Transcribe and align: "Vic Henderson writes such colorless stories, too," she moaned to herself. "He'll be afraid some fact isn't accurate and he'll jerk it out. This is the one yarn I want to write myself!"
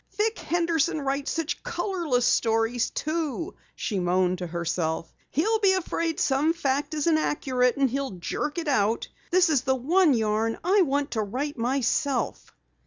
"Vic 0.17 0.39
Henderson 0.39 0.99
writes 0.99 1.29
such 1.29 1.61
colorless 1.61 2.25
stories, 2.25 2.89
too," 2.89 3.53
she 3.75 3.99
moaned 3.99 4.39
to 4.39 4.47
herself. 4.47 5.13
"He'll 5.29 5.59
be 5.59 5.73
afraid 5.73 6.19
some 6.19 6.53
fact 6.53 6.95
isn't 6.95 7.19
accurate 7.19 7.77
and 7.77 7.87
he'll 7.87 8.09
jerk 8.09 8.57
it 8.57 8.67
out. 8.67 9.09
This 9.29 9.47
is 9.47 9.61
the 9.61 9.75
one 9.75 10.15
yarn 10.15 10.57
I 10.63 10.81
want 10.81 11.11
to 11.11 11.21
write 11.21 11.59
myself!" 11.59 12.51